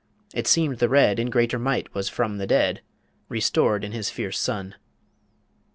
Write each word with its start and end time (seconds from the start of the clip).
It 0.33 0.47
seemed 0.47 0.79
The 0.79 0.89
Red 0.89 1.19
In 1.19 1.29
greater 1.29 1.59
might 1.59 1.93
was 1.93 2.09
from 2.09 2.39
the 2.39 2.47
dead, 2.47 2.81
Restored 3.29 3.83
in 3.83 3.91
his 3.91 4.09
fierce 4.09 4.39
son... 4.39 4.73